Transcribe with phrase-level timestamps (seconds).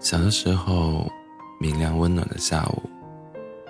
[0.00, 1.06] 小的时候，
[1.60, 2.88] 明亮温暖的下午，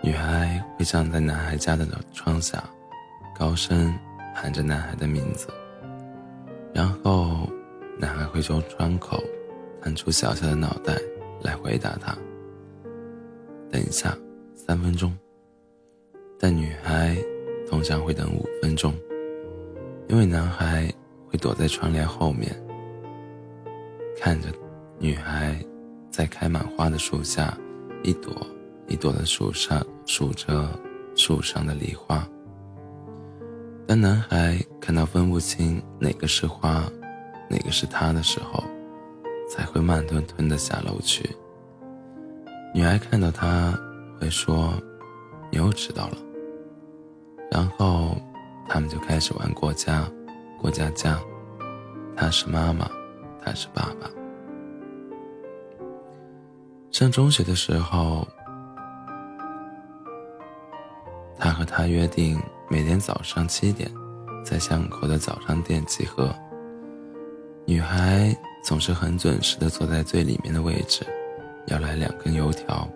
[0.01, 2.63] 女孩会站在男孩家的窗下，
[3.37, 3.93] 高声
[4.33, 5.49] 喊着男孩的名字。
[6.73, 7.49] 然后，
[7.99, 9.21] 男孩会从窗口
[9.83, 10.97] 探出小小的脑袋
[11.43, 12.17] 来回答她
[13.69, 14.17] ：“等一下，
[14.55, 15.13] 三分钟。”
[16.39, 17.17] 但女孩
[17.69, 18.95] 通常会等五分钟，
[20.07, 20.89] 因为男孩
[21.29, 22.55] 会躲在窗帘后面，
[24.17, 24.49] 看着
[25.01, 25.61] 女孩。
[26.11, 27.57] 在开满花的树下，
[28.03, 28.35] 一朵
[28.89, 30.69] 一朵的数上数着
[31.15, 32.27] 树上的梨花。
[33.87, 36.85] 当男孩看到分不清哪个是花，
[37.49, 38.63] 哪个是他的时候，
[39.49, 41.29] 才会慢吞吞的下楼去。
[42.75, 43.77] 女孩看到他，
[44.21, 44.75] 会说
[45.51, 46.19] ：“你又迟到了。”
[47.51, 48.17] 然后，
[48.69, 50.09] 他们就开始玩过家，
[50.61, 51.19] 过家家。
[52.15, 52.89] 他是妈妈，
[53.45, 54.09] 他是爸爸。
[56.91, 58.27] 上中学的时候，
[61.39, 62.39] 他和她约定
[62.69, 63.91] 每天早上七点，
[64.45, 66.35] 在巷口的早餐店集合。
[67.65, 71.07] 女孩总是很准时的坐在最里面的位置，
[71.69, 72.87] 要来两根油条。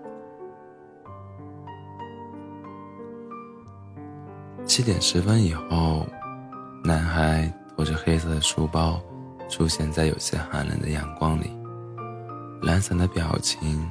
[4.66, 6.04] 七点十分以后，
[6.82, 9.00] 男孩拖着黑色的书包，
[9.48, 11.63] 出现在有些寒冷的阳光里。
[12.62, 13.90] 懒散的表情，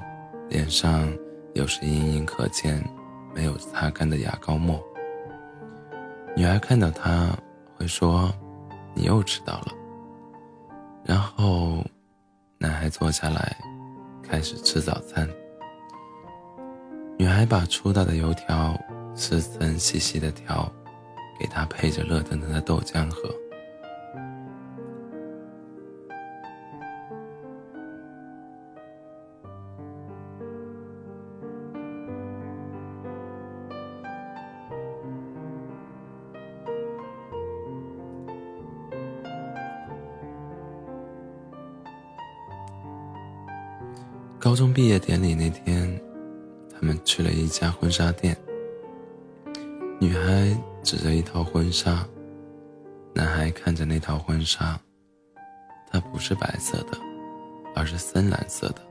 [0.50, 1.08] 脸上
[1.54, 2.84] 有时隐隐可见
[3.34, 4.84] 没有擦干的牙膏沫。
[6.36, 7.30] 女孩看到他
[7.76, 8.34] 会说
[8.96, 9.68] ：“你又迟到了。”
[11.06, 11.84] 然后，
[12.58, 13.56] 男孩坐下来，
[14.24, 15.30] 开始吃早餐。
[17.20, 18.76] 女孩把粗大的油条
[19.14, 20.72] 撕成细细的条，
[21.40, 23.30] 给他配着热腾腾的豆浆喝。
[44.44, 45.90] 高中毕业典礼那天，
[46.70, 48.36] 他们去了一家婚纱店。
[50.02, 52.06] 女孩指着一套婚纱，
[53.14, 54.78] 男孩看着那套婚纱，
[55.90, 56.98] 它不是白色的，
[57.74, 58.82] 而是深蓝色的，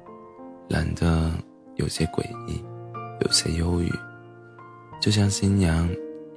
[0.71, 1.31] 蓝的
[1.75, 2.65] 有些诡异，
[3.21, 3.93] 有些忧郁，
[5.03, 5.87] 就像新娘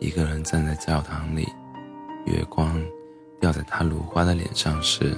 [0.02, 1.48] 一个人站在教堂里，
[2.26, 2.78] 月光
[3.40, 5.16] 掉在她如花的脸上时，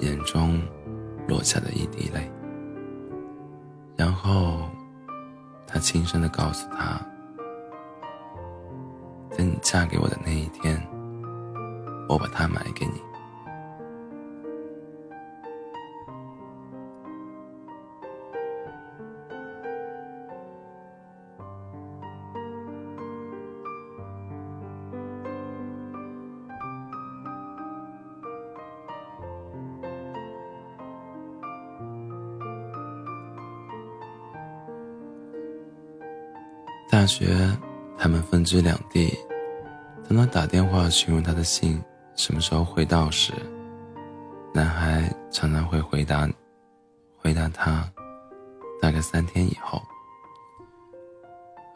[0.00, 0.60] 眼中
[1.26, 2.30] 落下的一滴泪。
[3.96, 4.68] 然后，
[5.66, 7.00] 他轻声的告诉他
[9.30, 10.80] ：“在你嫁给我的那一天，
[12.08, 13.00] 我把它买给你。”
[37.02, 37.50] 大学，
[37.98, 39.12] 他们分居两地。
[40.08, 41.82] 当他打电话询问他的信
[42.14, 43.32] 什么时候会到时，
[44.54, 46.30] 男孩常常会回答
[47.18, 47.84] ：“回答他，
[48.80, 49.82] 大概三天以后。”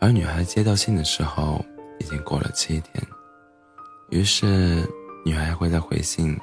[0.00, 1.60] 而女孩接到信的时候，
[1.98, 3.04] 已经过了七天。
[4.10, 4.88] 于是，
[5.24, 6.38] 女孩会在回信，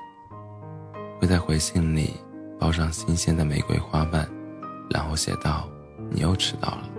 [1.21, 2.19] 会在回信里
[2.59, 4.29] 包上新鲜的玫瑰花瓣，
[4.89, 5.69] 然后写道
[6.11, 6.89] ：“你又迟到了。”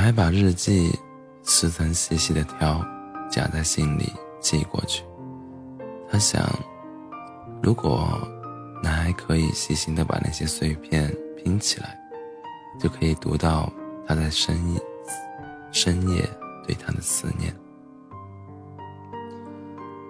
[0.00, 0.90] 还把日记
[1.42, 2.84] 撕成细细的条，
[3.30, 5.02] 夹在信里寄过去。
[6.10, 6.48] 她想，
[7.62, 8.20] 如果
[8.82, 11.98] 男孩可以细心的把那些碎片拼起来，
[12.78, 13.70] 就可以读到
[14.06, 14.80] 他在深夜
[15.70, 16.28] 深夜
[16.66, 17.54] 对他的思念。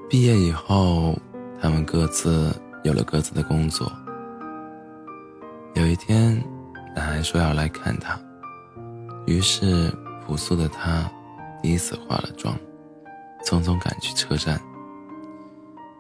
[0.09, 1.19] 毕业以后，
[1.61, 3.91] 他们各自有了各自的工作。
[5.75, 6.43] 有一天，
[6.95, 8.19] 男孩说要来看她。
[9.27, 9.91] 于是，
[10.27, 11.11] 朴素的他
[11.63, 12.57] 第一次化了妆，
[13.45, 14.61] 匆匆赶去车站。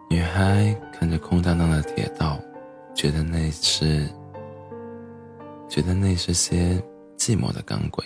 [0.08, 2.40] 女孩看着空荡荡的铁道，
[2.94, 4.08] 觉得那是，
[5.68, 6.82] 觉得那是些
[7.16, 8.04] 寂寞的钢轨。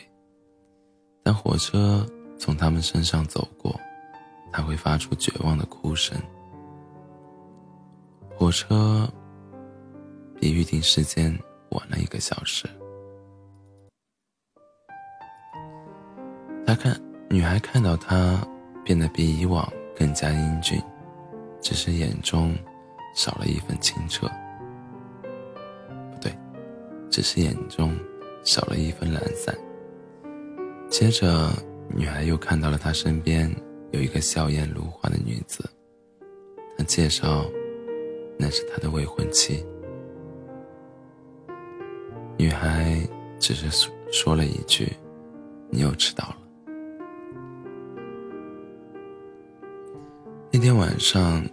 [1.23, 2.07] 当火车
[2.39, 3.81] 从他们身上走过，
[4.53, 6.21] 他会发出绝望的哭声。
[8.37, 9.09] 火车
[10.39, 11.35] 比预定时间
[11.71, 12.69] 晚了一个小时。
[16.75, 16.99] 看
[17.29, 18.47] 女孩看到他
[18.85, 20.81] 变得比以往更加英俊，
[21.61, 22.55] 只是眼中
[23.15, 24.27] 少了一份清澈。
[26.13, 26.37] 不对，
[27.11, 27.97] 只是眼中
[28.45, 29.55] 少了一分懒散。
[30.91, 31.51] 接着，
[31.89, 33.51] 女孩又看到了他身边
[33.93, 35.65] 有一个笑颜如花的女子，
[36.77, 37.45] 她介绍
[38.39, 39.65] 那是他的未婚妻。
[42.37, 43.01] 女孩
[43.39, 44.93] 只是说说了一句
[45.71, 46.37] ：“你又迟到了。”
[50.65, 51.45] 天晚上，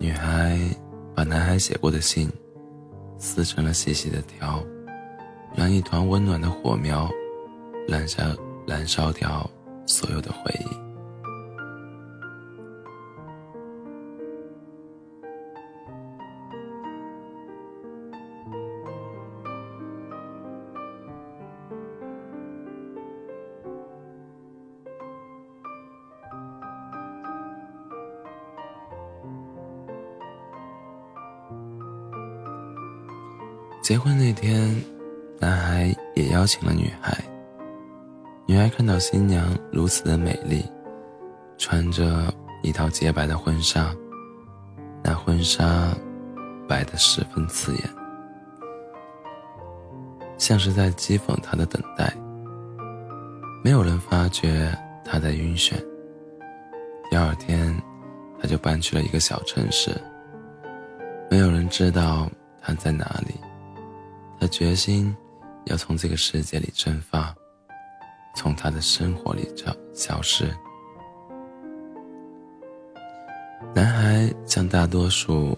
[0.00, 0.58] 女孩
[1.14, 2.28] 把男孩写过的信
[3.16, 4.60] 撕成了细细的条，
[5.54, 7.08] 让一团温暖的火苗
[7.86, 8.20] 燃烧，
[8.66, 9.48] 燃烧掉
[9.86, 10.91] 所有的回忆。
[33.82, 34.72] 结婚那天，
[35.40, 37.18] 男孩也邀请了女孩。
[38.46, 40.64] 女孩看到新娘如此的美丽，
[41.58, 42.32] 穿着
[42.62, 43.92] 一套洁白的婚纱，
[45.02, 45.92] 那婚纱
[46.68, 47.90] 白得十分刺眼，
[50.38, 52.14] 像是在讥讽她的等待。
[53.64, 54.72] 没有人发觉
[55.04, 55.72] 她在晕眩。
[57.10, 57.76] 第二天，
[58.40, 59.90] 她就搬去了一个小城市，
[61.28, 62.30] 没有人知道
[62.60, 63.34] 她在哪里。
[64.42, 65.16] 他决心
[65.66, 67.32] 要从这个世界里蒸发，
[68.34, 70.52] 从他的生活里消消失。
[73.72, 75.56] 男孩像大多数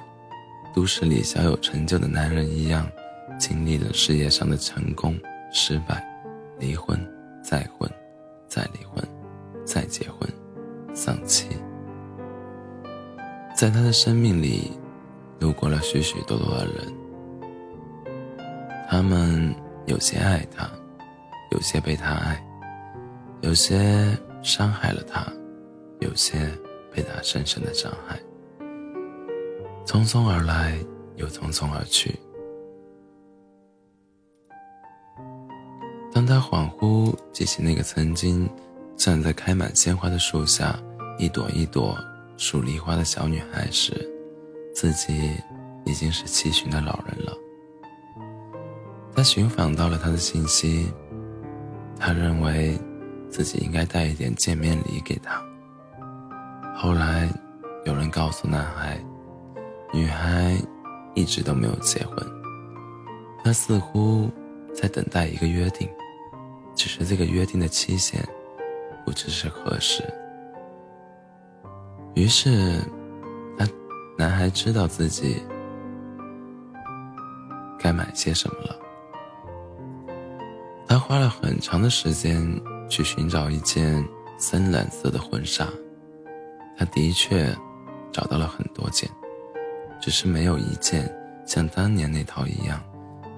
[0.75, 2.87] 都市里小有成就的男人一样，
[3.39, 5.19] 经历了事业上的成功、
[5.51, 6.07] 失败、
[6.59, 7.01] 离婚、
[7.43, 7.91] 再婚、
[8.47, 9.03] 再离婚、
[9.65, 10.29] 再结婚、
[10.95, 11.49] 丧妻。
[13.57, 14.73] 在他的生命里，
[15.41, 17.04] 路过了许许多多的人。
[18.89, 19.55] 他们
[19.87, 20.71] 有些爱他，
[21.51, 22.45] 有些被他爱，
[23.41, 25.27] 有些伤害了他，
[26.01, 26.39] 有些
[26.93, 28.19] 被他深深的伤害。
[29.87, 30.79] 匆匆而来，
[31.17, 32.15] 又匆匆而去。
[36.13, 38.49] 当他恍惚记起那个曾经
[38.97, 40.79] 站在开满鲜花的树下，
[41.19, 41.99] 一朵一朵
[42.37, 44.09] 数梨花的小女孩时，
[44.75, 45.33] 自己
[45.85, 47.37] 已经是七旬的老人了。
[49.14, 50.93] 他寻访到了他的信息，
[51.99, 52.76] 他认为
[53.31, 55.40] 自己应该带一点见面礼给他。
[56.75, 57.28] 后来，
[57.84, 58.99] 有人告诉男孩，
[59.93, 60.56] 女孩
[61.14, 62.16] 一直都没有结婚，
[63.44, 64.28] 他似乎
[64.75, 65.88] 在等待一个约定，
[66.75, 68.20] 只是这个约定的期限
[69.06, 70.02] 不知是何时。
[72.14, 72.81] 于是，
[73.56, 73.64] 他
[74.19, 75.40] 男孩知道自己
[77.78, 78.76] 该买些什么了。
[80.94, 82.41] 他花了很长的时间
[82.88, 84.08] 去寻找一件
[84.38, 85.67] 深蓝色的婚纱，
[86.79, 87.52] 他的确
[88.12, 89.11] 找到了很多件，
[90.00, 91.12] 只是没有一件
[91.44, 92.81] 像当年那套一样，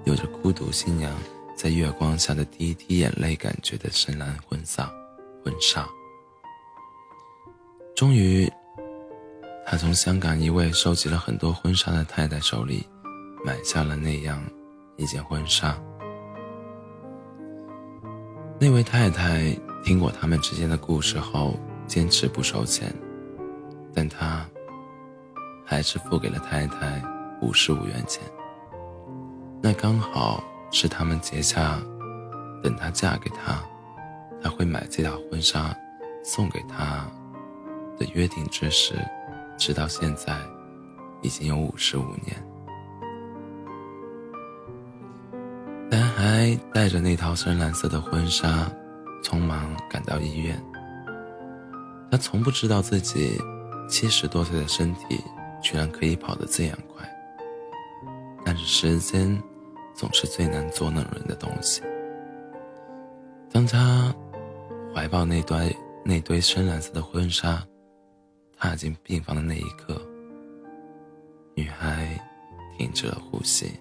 [0.04, 1.10] 有着孤独新娘
[1.56, 4.84] 在月光下的第一滴眼泪感觉的深蓝婚纱。
[5.42, 5.88] 婚纱。
[7.94, 8.52] 终于，
[9.64, 12.86] 他从香港一位收集了很多婚纱的太太手里，
[13.42, 14.44] 买下了那样
[14.98, 15.74] 一件婚纱。
[18.58, 21.54] 那位太太听过他们之间的故事后，
[21.86, 22.90] 坚持不收钱，
[23.92, 24.48] 但他
[25.64, 27.02] 还是付给了太太
[27.42, 28.22] 五十五元钱。
[29.62, 31.78] 那刚好是他们结下，
[32.62, 33.62] 等她嫁给他，
[34.42, 35.76] 他会买这套婚纱
[36.24, 37.06] 送给她
[37.98, 38.94] 的约定之时，
[39.58, 40.34] 直到现在，
[41.20, 42.42] 已经有五十五年。
[46.36, 48.70] 男孩带着那套深蓝色的婚纱，
[49.22, 50.62] 匆忙赶到医院。
[52.10, 53.40] 他从不知道自己
[53.88, 55.18] 七十多岁的身体
[55.62, 57.08] 居然可以跑得这样快。
[58.44, 59.42] 但是时间
[59.94, 61.80] 总是最难捉弄人的东西。
[63.50, 64.14] 当他
[64.94, 65.74] 怀抱那堆
[66.04, 67.66] 那堆深蓝色的婚纱，
[68.58, 69.98] 踏进病房的那一刻，
[71.54, 72.06] 女孩
[72.76, 73.72] 停止了呼吸。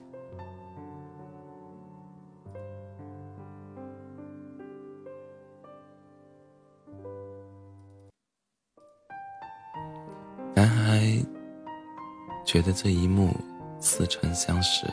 [12.45, 13.33] 觉得这一幕
[13.79, 14.85] 似曾相识。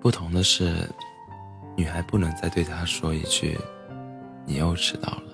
[0.00, 0.88] 不同的是，
[1.76, 3.58] 女孩不能再对他说一句
[4.46, 5.24] “你又迟到了”。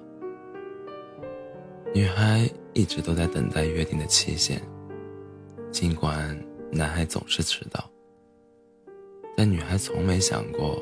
[1.92, 4.62] 女孩一直都在等待约定的期限，
[5.72, 6.38] 尽管
[6.70, 7.90] 男孩总是迟到，
[9.36, 10.80] 但女孩从没想过，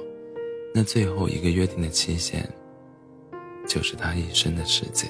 [0.74, 2.46] 那最后一个约定的期限，
[3.66, 5.08] 就是她一生的时间。